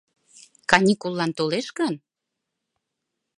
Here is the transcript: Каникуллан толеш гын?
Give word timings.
Каникуллан 0.69 1.31
толеш 1.37 1.67
гын? 1.77 1.93